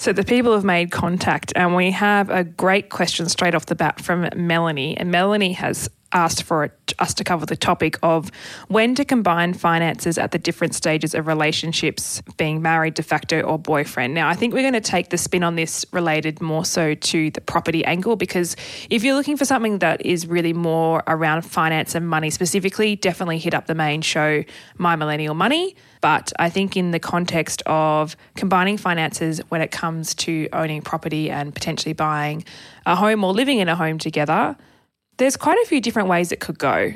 [0.00, 3.74] So the people have made contact, and we have a great question straight off the
[3.74, 4.96] bat from Melanie.
[4.96, 8.30] And Melanie has asked for it, us to cover the topic of
[8.68, 13.58] when to combine finances at the different stages of relationships, being married, de facto, or
[13.58, 14.14] boyfriend.
[14.14, 17.30] Now, I think we're going to take the spin on this related more so to
[17.30, 18.56] the property angle because
[18.88, 23.38] if you're looking for something that is really more around finance and money specifically, definitely
[23.38, 24.44] hit up the main show,
[24.78, 25.76] My Millennial Money.
[26.00, 31.30] But I think in the context of combining finances when it comes to owning property
[31.30, 32.44] and potentially buying
[32.86, 34.56] a home or living in a home together,
[35.18, 36.92] there's quite a few different ways it could go,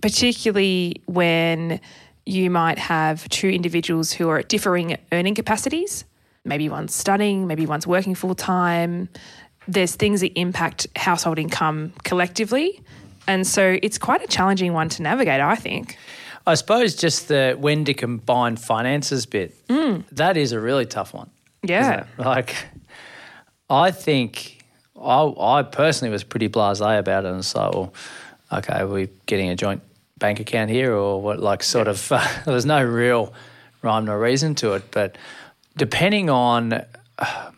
[0.00, 1.80] particularly when
[2.26, 6.04] you might have two individuals who are at differing earning capacities.
[6.44, 9.08] Maybe one's studying, maybe one's working full time.
[9.66, 12.80] There's things that impact household income collectively.
[13.26, 15.98] And so it's quite a challenging one to navigate, I think.
[16.46, 20.04] I suppose just the when to combine finances bit, mm.
[20.12, 21.30] that is a really tough one.
[21.62, 22.06] Yeah.
[22.16, 22.54] Like,
[23.68, 24.57] I think
[25.02, 29.48] I, I personally was pretty blasé about it and so, well, okay, we're we getting
[29.50, 29.82] a joint
[30.18, 31.38] bank account here or what?
[31.38, 33.32] Like, sort of, uh, there was no real
[33.82, 34.90] rhyme nor reason to it.
[34.90, 35.16] But
[35.76, 36.84] depending on
[37.18, 37.50] uh,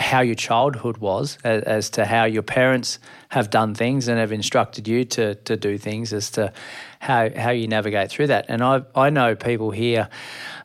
[0.00, 4.32] how your childhood was, as, as to how your parents have done things and have
[4.32, 6.52] instructed you to to do things, as to
[6.98, 8.46] how how you navigate through that.
[8.48, 10.08] And I I know people here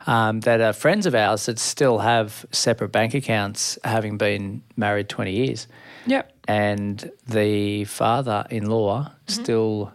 [0.07, 5.09] um, that are friends of ours that still have separate bank accounts, having been married
[5.09, 5.67] twenty years,
[6.05, 6.31] Yep.
[6.47, 9.43] and the father-in-law mm-hmm.
[9.43, 9.91] still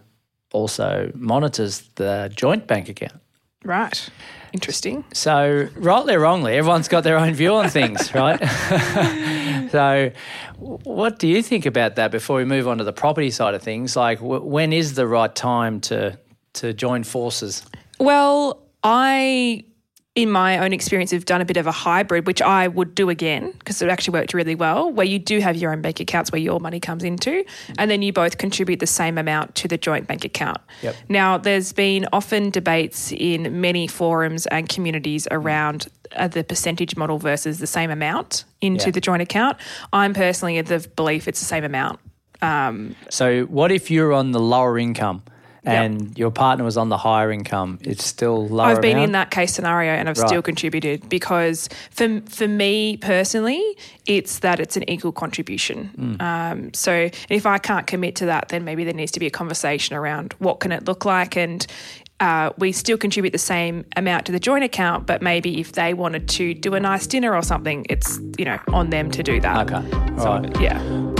[0.53, 3.21] also monitors the joint bank account.
[3.65, 4.09] Right.
[4.53, 5.05] Interesting.
[5.13, 8.41] So, rightly or wrongly, everyone's got their own view on things, right?
[9.71, 10.11] so,
[10.59, 13.63] what do you think about that before we move on to the property side of
[13.63, 13.97] things?
[13.97, 16.19] Like, w- when is the right time to
[16.55, 17.65] to join forces?
[18.01, 19.65] Well, I,
[20.17, 23.11] in my own experience, have done a bit of a hybrid, which I would do
[23.11, 26.33] again because it actually worked really well, where you do have your own bank accounts
[26.33, 27.45] where your money comes into,
[27.79, 30.59] and then you both contribute the same amount to the joint bank account.
[30.83, 30.97] Yep.
[31.09, 37.19] Now, there's been often debates in many forums and communities around uh, the percentage model
[37.19, 38.91] versus the same amount into Yeah.
[38.93, 39.59] the joint account.
[39.93, 42.01] I'm personally of the belief it's the same amount.
[42.43, 45.23] Um, So, what if you're on the lower income
[45.65, 47.79] and your partner was on the higher income?
[47.83, 48.69] It's still lower.
[48.69, 49.05] I've been amount?
[49.05, 50.29] in that case scenario and I've Right.
[50.29, 53.63] still contributed because for for me personally,
[54.07, 55.91] it's that it's an equal contribution.
[55.99, 56.23] Mm.
[56.23, 59.31] Um, so if I can't commit to that, then maybe there needs to be a
[59.31, 61.67] conversation around what can it look like and.
[62.23, 65.95] Uh, we still contribute the same amount to the joint account, but maybe if they
[65.95, 69.41] wanted to do a nice dinner or something, it's you know on them to do
[69.41, 69.73] that.
[69.73, 69.91] Okay.
[70.19, 70.61] So, right.
[70.61, 71.20] Yeah.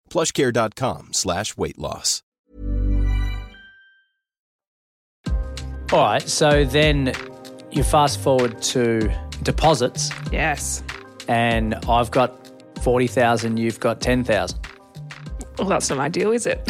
[0.11, 2.21] plushcare.com slash weight loss.
[5.91, 6.21] All right.
[6.21, 7.13] So then
[7.71, 9.11] you fast forward to
[9.43, 10.83] deposits, Yes.
[11.27, 12.37] and I've got
[12.81, 13.57] forty thousand.
[13.57, 14.59] You've got ten thousand.
[15.57, 16.59] Well, that's not ideal, is it?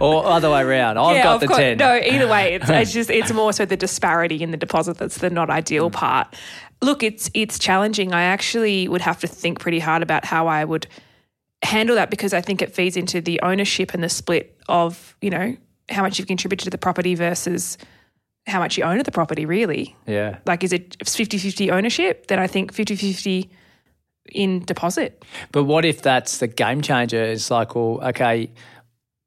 [0.00, 0.98] or other way around.
[0.98, 1.58] I've got of the course.
[1.58, 1.78] 10.
[1.78, 5.18] No, either way, it's, it's just it's more so the disparity in the deposit that's
[5.18, 5.94] the not ideal Mm.
[5.94, 6.34] part.
[6.82, 8.12] Look, it's it's challenging.
[8.12, 10.86] I actually would have to think pretty hard about how I would
[11.62, 15.30] handle that because I think it feeds into the ownership and the split of you
[15.30, 15.56] know
[15.88, 17.78] how much you've contributed to the property versus
[18.46, 19.46] how much you own of the property.
[19.46, 20.38] Really, Yeah.
[20.46, 22.26] like is it 50-50 ownership?
[22.26, 23.48] Then I think 50-50
[24.32, 25.24] in deposit.
[25.52, 27.22] But what if that's the game changer?
[27.22, 28.50] It's like, well, okay,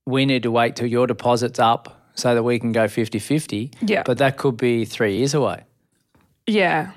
[0.06, 3.71] we need to wait till your deposit's up so that we can go 50 50.
[3.81, 4.04] Yeah.
[4.06, 5.63] But that could be three years away.
[6.45, 6.92] Yeah.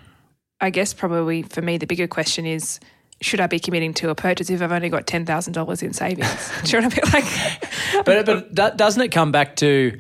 [0.61, 2.81] I guess probably for me, the bigger question is
[3.23, 6.51] should I be committing to a purchase if I've only got $10,000 in savings?
[6.65, 7.25] Do you know what I mean?
[7.25, 9.99] Like, But, but that, doesn't it come back to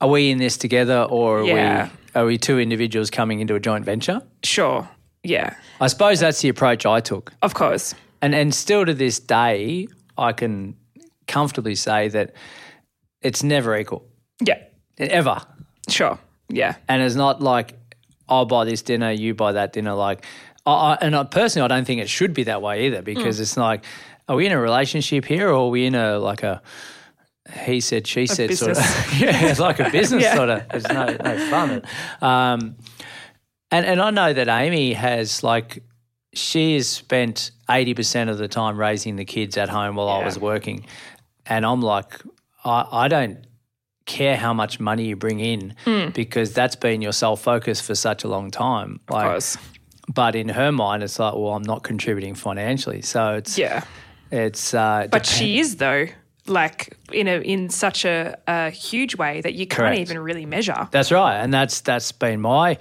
[0.00, 1.88] are we in this together or are, Yeah.
[2.14, 4.20] we, are we two individuals coming into a joint venture?
[4.44, 4.88] sure.
[5.24, 5.54] Yeah.
[5.80, 7.32] I suppose that's the approach I took.
[7.42, 7.94] Of course.
[8.20, 9.86] And, and still to this day,
[10.18, 10.76] I can
[11.28, 12.34] comfortably say that
[13.20, 14.04] it's never equal,
[14.40, 14.58] Yeah.
[14.98, 15.40] ever.
[15.88, 16.18] Sure.
[16.48, 16.74] Yeah.
[16.88, 17.74] and it's not like
[18.28, 19.94] I'll buy this dinner, you buy that dinner.
[19.94, 20.24] Like,
[20.64, 23.56] I, and I, personally, I don't think it should be that way either because it's
[23.56, 23.84] like
[24.28, 26.62] are we in a relationship here or are we in a like a
[27.64, 28.76] he said she said sort of
[29.18, 30.36] yeah it's like a business Yeah.
[30.36, 31.82] sort of it's no no fun
[32.22, 32.76] um
[33.72, 35.82] and and I know that Amy has like
[36.34, 40.38] she has spent 80% of the time raising the kids at home while I was
[40.38, 40.86] working.
[41.46, 42.20] And I'm like
[42.64, 43.38] I I don't
[44.06, 45.74] care how much money you bring in
[46.14, 49.56] because that's been your sole focus for such a long time like course.
[50.12, 53.84] but in her mind it's like well I'm not contributing financially so it's Yeah.
[54.30, 56.06] it's uh But she is though,
[56.46, 60.00] like in a in such a, a huge way that you can't Correct.
[60.00, 60.88] even really measure.
[60.90, 62.78] That's right, and that's that's been my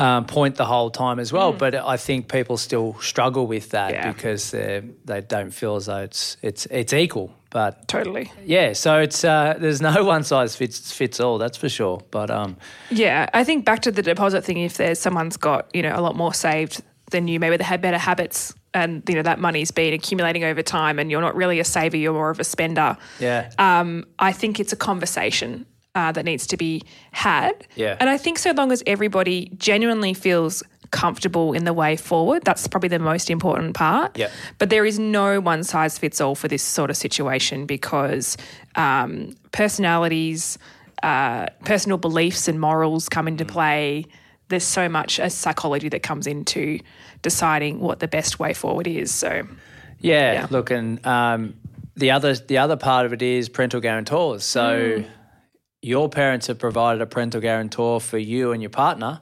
[0.00, 1.52] um, point the whole time as well.
[1.52, 3.94] But I think people still struggle with that Mm.
[3.94, 4.12] Yeah.
[4.12, 7.34] because they they don't feel as though it's it's it's equal.
[7.52, 8.30] But Totally.
[8.46, 11.38] yeah, so it's uh, there's no one size fits fits all.
[11.38, 12.00] That's for sure.
[12.10, 12.56] But um,
[12.90, 14.58] Yeah, I think back to the deposit thing.
[14.58, 17.80] If there's someone's got you know a lot more saved than you, maybe they had
[17.82, 21.58] better habits, and you know that money's been accumulating over time, and you're not really
[21.58, 22.96] a saver, you're more of a spender.
[23.18, 26.82] yeah, um, I think it's a conversation uh, that needs to be
[27.12, 27.66] had.
[27.74, 27.96] Yeah.
[28.00, 32.66] And I think so long as everybody genuinely feels comfortable in the way forward, that's
[32.66, 34.16] probably the most important part.
[34.18, 34.30] Yeah.
[34.58, 38.36] But there is no one size fits all for this sort of situation because
[38.74, 40.58] um, personalities,
[41.02, 44.06] uh, personal beliefs, and morals come into play.
[44.48, 46.80] There's so much a psychology that comes into
[47.22, 49.12] deciding what the best way forward is.
[49.12, 49.46] So,
[50.00, 50.32] yeah.
[50.32, 50.46] Yeah.
[50.50, 51.54] Look, and um,
[51.96, 54.42] the other the other part of it is parental guarantors.
[54.42, 55.04] So
[55.82, 59.20] your parents have provided a parental guarantor for you and your partner.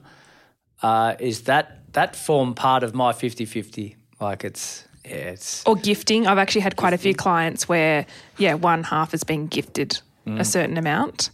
[0.83, 3.95] Uh, is that that form part of my 50-50?
[4.21, 6.27] Like it's yeah, it's or gifting.
[6.27, 8.07] I've actually had quite a few clients where,
[8.37, 11.31] yeah, one half has been gifted a certain amount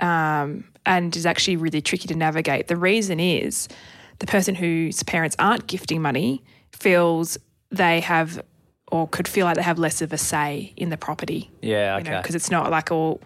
[0.00, 2.68] um, and is actually really tricky to navigate.
[2.68, 3.68] The reason is
[4.20, 6.42] the person whose parents aren't gifting money
[6.72, 7.36] feels
[7.70, 8.42] they have
[8.90, 11.50] or could feel like they have less of a say in the property.
[11.60, 12.22] yeah, You know, okay.
[12.22, 13.20] because it's not like all.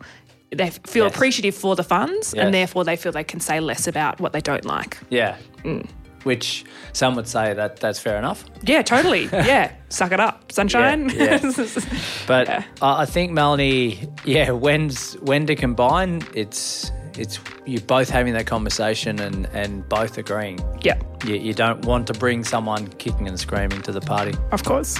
[0.54, 1.14] They feel Yes.
[1.14, 2.44] appreciative for the funds, Yes.
[2.44, 4.98] and therefore they feel they can say less about what they don't like.
[5.10, 5.36] Yeah.
[5.64, 5.86] Mm.
[6.24, 8.44] Which some would say that that's fair enough.
[8.62, 9.24] Yeah, totally.
[9.32, 11.10] yeah, suck it up, sunshine.
[11.10, 11.38] Yeah,
[12.26, 12.62] But Yeah.
[12.80, 16.22] I I think Melanie, yeah, when's when to combine?
[16.34, 20.60] It's it's you both having that conversation and and both agreeing.
[20.84, 20.96] yeah,
[21.26, 24.34] You, you don't want to bring someone kicking and screaming to the party.
[24.52, 24.98] of course.